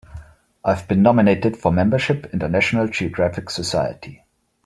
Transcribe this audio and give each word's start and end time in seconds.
I've 0.65 0.87
been 0.87 1.03
nominated 1.03 1.55
for 1.57 1.71
membership 1.71 2.33
in 2.33 2.39
the 2.39 2.49
National 2.49 2.87
Geographic 2.87 3.51
Society. 3.51 4.23